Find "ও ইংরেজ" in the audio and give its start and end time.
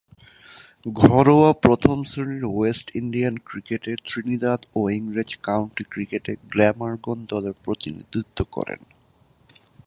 4.75-5.31